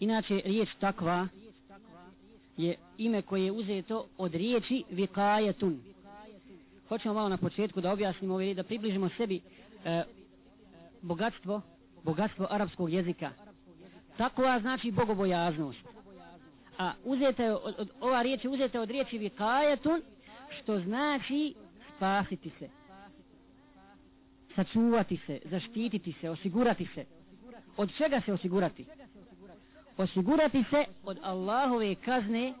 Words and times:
Inače, 0.00 0.42
riječ 0.44 0.68
takva 0.80 1.28
je 2.56 2.76
ime 2.98 3.22
koje 3.22 3.44
je 3.44 3.52
uzeto 3.52 4.06
od 4.18 4.34
riječi 4.34 4.84
vikajetun. 4.90 5.80
Hoćemo 6.88 7.14
malo 7.14 7.28
na 7.28 7.36
početku 7.36 7.80
da 7.80 7.92
objasnimo 7.92 8.34
ovaj 8.34 8.54
da 8.54 8.62
približimo 8.62 9.08
sebi 9.16 9.40
e, 9.84 10.02
bogatstvo, 11.02 11.60
bogatstvo 12.02 12.46
arapskog 12.50 12.92
jezika. 12.92 13.30
Takva 14.16 14.60
znači 14.60 14.90
bogobojaznost. 14.90 15.78
A 16.78 16.92
uzeta 17.04 17.42
je, 17.42 17.54
od, 17.54 17.74
od, 17.78 17.90
ova 18.00 18.22
riječ 18.22 18.44
je 18.44 18.50
uzeta 18.50 18.80
od 18.80 18.90
riječi 18.90 19.18
vikajetun, 19.18 20.02
što 20.50 20.80
znači 20.80 21.54
spasiti 21.96 22.50
se. 22.58 22.68
Sačuvati 24.54 25.16
se, 25.26 25.40
zaštititi 25.44 26.12
se, 26.20 26.30
osigurati 26.30 26.88
se. 26.94 27.04
Od 27.76 27.96
čega 27.96 28.20
se 28.26 28.32
osigurati? 28.32 28.86
Osigurati 30.00 30.64
se 30.70 30.84
od 31.04 31.18
Allahove 31.22 31.94
kazne 31.94 32.54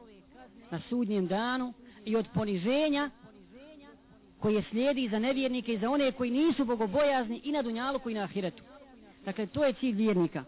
na 0.70 0.80
sudnjem 0.88 1.26
danu 1.26 1.72
i 2.04 2.16
od 2.16 2.26
poniženja 2.34 3.10
koje 4.38 4.62
slijedi 4.70 5.08
za 5.08 5.18
nevjernike 5.18 5.74
i 5.74 5.78
za 5.78 5.90
one 5.90 6.12
koji 6.12 6.30
nisu 6.30 6.64
bogobojazni 6.64 7.40
i 7.44 7.52
na 7.52 7.62
dunjalu 7.62 8.00
i 8.10 8.14
na 8.14 8.22
ahiretu. 8.22 8.62
Dakle, 9.24 9.46
to 9.46 9.64
je 9.64 9.72
cilj 9.72 9.92
vjernika. 9.92 10.44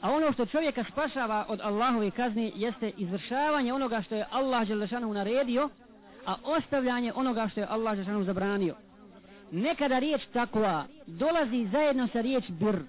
A 0.00 0.10
ono 0.10 0.32
što 0.32 0.46
čovjeka 0.46 0.84
spašava 0.92 1.46
od 1.48 1.60
Allahove 1.60 2.10
kazne 2.10 2.52
jeste 2.54 2.92
izvršavanje 2.96 3.72
onoga 3.72 4.02
što 4.02 4.14
je 4.14 4.26
Allah 4.30 4.68
Đelešanu 4.68 5.12
naredio, 5.12 5.68
a 6.26 6.34
ostavljanje 6.44 7.12
onoga 7.12 7.48
što 7.48 7.60
je 7.60 7.66
Allah 7.66 7.94
Đelešanu 7.94 8.24
zabranio. 8.24 8.74
Nekada 9.50 9.98
riječ 9.98 10.22
takva 10.32 10.86
dolazi 11.06 11.68
zajedno 11.72 12.08
sa 12.12 12.20
riječ 12.20 12.44
bir 12.48 12.82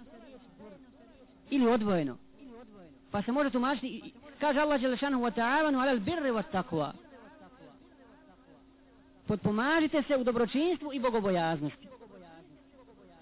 ili 1.50 1.68
odvojeno. 1.68 2.25
Pa 3.16 3.22
se 3.22 3.32
može 3.32 3.50
tumačiti, 3.50 4.12
kaže 4.40 4.60
Allah 4.60 4.82
Đelešanu 4.82 5.20
wa 5.20 5.32
ta'avanu 5.32 5.82
alal 5.82 6.00
birri 6.00 6.32
wa 6.32 6.44
takva. 6.52 6.94
Potpomažite 9.28 10.04
se 10.04 10.18
u 10.18 10.24
dobročinstvu 10.24 10.94
i 10.94 11.00
bogobojaznosti. 11.00 11.88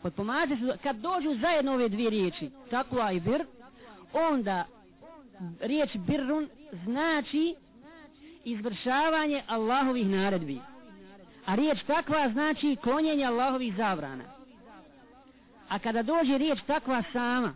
Potpomažite 0.02 0.62
se, 0.62 0.78
kad 0.84 0.96
dođu 0.96 1.36
zajedno 1.42 1.74
ove 1.74 1.90
dvije 1.90 2.10
riječi, 2.10 2.50
takva 2.70 3.12
i 3.12 3.20
bir, 3.20 3.46
onda 4.14 4.66
riječ 5.60 5.98
birrun 5.98 6.50
znači 6.84 7.56
izvršavanje 8.44 9.44
Allahovih 9.48 10.10
naredbi. 10.10 10.60
A 11.46 11.56
riječ 11.56 11.84
takva 11.88 12.30
znači 12.30 12.78
klonjenje 12.84 13.26
Allahovih 13.26 13.76
zabrana. 13.76 14.24
A 15.70 15.80
kada 15.80 16.04
dođe 16.04 16.38
riječ 16.38 16.60
takva 16.68 17.04
sama 17.14 17.56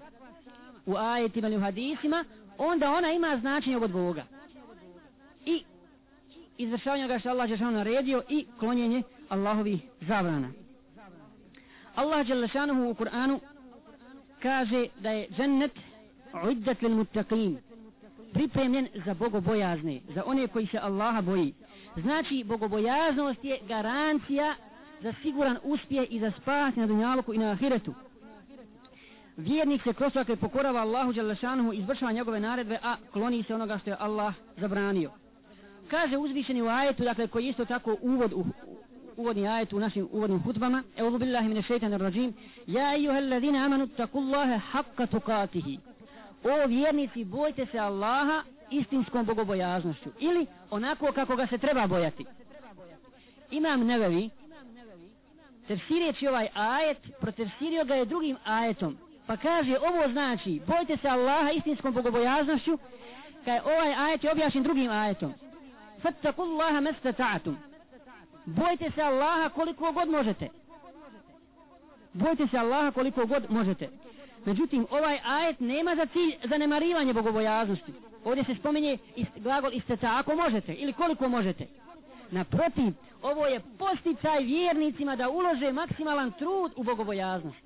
u 0.88 0.96
ajetima 0.96 1.48
ili 1.48 1.58
u 1.58 1.62
hadisima, 1.62 2.26
onda 2.58 2.92
ona 2.92 3.12
ima 3.12 3.38
značenje 3.42 3.78
od 3.78 3.92
Boga. 3.92 4.24
I 5.46 5.64
izvršavanje 6.58 7.04
onoga 7.04 7.20
što 7.20 7.30
Allah 7.30 7.48
Đelešanu 7.48 7.72
naredio 7.72 8.24
i 8.30 8.46
klonjenje 8.60 9.04
Allahovi 9.30 9.80
zabrana. 10.02 10.52
Allah 11.96 12.28
Đelešanu 12.28 12.90
u 12.90 12.94
Kur'anu 12.94 13.40
kaže 14.42 14.88
da 15.00 15.12
je 15.12 15.28
džennet 15.38 15.72
uiddat 16.44 16.82
lil 16.82 16.92
muttaqin 16.92 17.58
pripremljen 18.34 18.88
za 19.06 19.14
bogobojazne 19.14 20.02
za 20.16 20.24
one 20.26 20.48
koji 20.48 20.68
se 20.68 20.78
Allaha 20.78 21.22
boji 21.22 21.54
znači 21.96 22.44
bogobojaznost 22.44 23.44
je 23.44 23.60
garancija 23.68 24.56
za 25.02 25.14
siguran 25.22 25.58
uspjeh 25.64 26.08
i 26.12 26.20
za 26.20 26.32
spas 26.42 26.76
na 26.76 26.88
dunjaluku 26.88 27.34
i 27.34 27.38
na 27.38 27.52
ahiretu 27.52 27.94
vjernik 29.38 29.84
se 29.84 29.94
kroz 29.94 30.12
svake 30.12 30.36
pokorava 30.36 30.82
Allahu 30.82 31.14
Đalešanuhu 31.14 31.74
izvršava 31.74 32.12
njegove 32.12 32.40
naredbe 32.40 32.80
a 32.84 32.96
kloni 33.14 33.44
se 33.44 33.56
onoga 33.56 33.78
što 33.78 33.90
je 33.90 33.98
Allah 34.00 34.34
zabranio. 34.58 35.12
Kaže 35.88 36.18
uzvišeni 36.18 36.62
u 36.62 36.68
ajetu 36.68 37.04
dakle 37.04 37.28
koji 37.28 37.48
isto 37.48 37.66
tako 37.66 37.98
uvod 38.02 38.34
u, 38.34 38.46
uvodni 39.18 39.48
ajet 39.48 39.74
u 39.74 39.80
našim 39.80 40.08
uvodnim 40.12 40.40
hutbama 40.40 40.84
Evo 40.98 41.18
billahi 41.18 41.48
mine 41.48 41.62
šeitanir 41.62 42.02
rajim 42.02 42.34
Ja 42.68 42.96
ejuhel 42.96 43.30
ladina 43.30 43.66
amanu 43.66 43.88
takullaha 43.88 44.62
haqqa 44.72 45.08
tukatihi 45.08 45.80
o 46.44 46.68
vjernici 46.68 47.26
bojte 47.26 47.66
se 47.66 47.80
Allaha 47.80 48.44
istinskom 48.72 49.26
bogobojaznošću 49.26 50.10
ili 50.20 50.46
onako 50.70 51.12
kako 51.12 51.36
ga 51.36 51.48
se 51.48 51.58
treba 51.58 51.88
bojati. 51.88 52.26
Imam 53.52 53.86
nevevi 53.86 54.30
tefsirijeći 55.68 56.28
ovaj 56.28 56.48
ajet 56.54 56.98
protefsirio 57.22 57.86
ga 57.86 57.96
je 57.96 58.06
drugim 58.06 58.38
ajetom 58.44 58.98
pa 59.28 59.38
kaže 59.38 59.78
ovo 59.78 60.12
znači 60.12 60.62
bojte 60.68 60.98
se 60.98 61.08
Allaha 61.08 61.52
istinskom 61.52 61.94
bogobojaznošću 61.94 62.78
kaj 63.46 63.60
ovaj 63.60 63.94
ajet 63.96 64.24
je 64.24 64.32
objašnjen 64.32 64.64
drugim 64.64 64.92
ajetom 64.92 65.34
fattakullaha 66.02 66.82
mestata'atum 66.82 67.56
bojte 68.46 68.92
se 68.96 69.02
Allaha 69.02 69.50
koliko 69.50 69.92
god 69.92 70.10
možete 70.10 70.50
bojte 72.14 72.48
se 72.48 72.58
Allaha 72.58 72.92
koliko 72.92 73.26
god 73.26 73.44
možete 73.50 73.90
Međutim, 74.48 74.88
ovaj 74.90 75.20
ajet 75.26 75.60
nema 75.60 75.96
za 75.96 76.06
cilj 76.06 76.36
zanemarivanje 76.50 77.14
bogobojaznosti. 77.14 77.94
Ovdje 78.26 78.44
se 78.44 78.56
spominje 78.56 78.98
ist, 79.16 79.30
glagol 79.36 79.74
isteta 79.74 80.18
ako 80.20 80.36
možete 80.36 80.74
ili 80.74 80.94
koliko 80.94 81.30
možete. 81.30 81.68
Naprotiv, 82.32 82.94
ovo 83.22 83.46
je 83.46 83.62
posticaj 83.80 84.44
vjernicima 84.44 85.16
da 85.16 85.30
ulože 85.30 85.72
maksimalan 85.72 86.32
trud 86.32 86.72
u 86.76 86.84
bogobojaznost. 86.84 87.58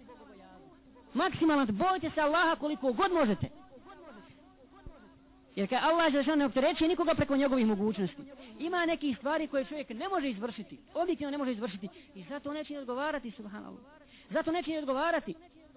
Maksimalan, 1.14 1.68
bojite 1.72 2.10
se 2.10 2.22
Allaha 2.22 2.56
koliko 2.56 2.94
god 2.94 3.12
možete. 3.12 3.48
Jer 5.56 5.70
kad 5.70 5.84
Allah 5.84 6.14
je 6.14 6.36
ne 6.36 6.46
optereće 6.46 6.88
nikoga 6.88 7.14
preko 7.14 7.36
njegovih 7.36 7.66
mogućnosti. 7.66 8.22
Ima 8.60 8.86
nekih 8.86 9.18
stvari 9.18 9.48
koje 9.48 9.66
čovjek 9.66 9.90
ne 9.90 10.10
može 10.10 10.30
izvršiti. 10.30 10.78
Objektivno 10.94 11.32
ne 11.32 11.38
može 11.38 11.52
izvršiti. 11.52 11.90
I 12.16 12.24
zato 12.24 12.54
neće 12.54 12.74
ni 12.74 12.80
odgovarati, 12.80 13.32
subhanallah. 13.32 13.84
Zato 14.30 14.52
neće 14.52 14.72
ni 14.72 14.78
odgovarati. 14.78 15.34